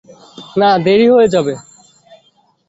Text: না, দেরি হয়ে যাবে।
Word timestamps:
না, 0.57 0.69
দেরি 0.85 1.07
হয়ে 1.13 1.27
যাবে। 1.27 1.53